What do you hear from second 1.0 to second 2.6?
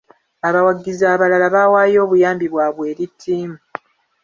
abalala bawaayo obuyambi